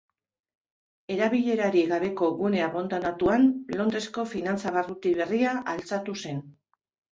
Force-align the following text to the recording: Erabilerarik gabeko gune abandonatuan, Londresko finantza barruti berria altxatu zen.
Erabilerarik 1.15 1.85
gabeko 1.91 2.29
gune 2.39 2.63
abandonatuan, 2.69 3.47
Londresko 3.83 4.27
finantza 4.33 4.75
barruti 4.81 5.15
berria 5.23 5.55
altxatu 5.77 6.19
zen. 6.27 6.45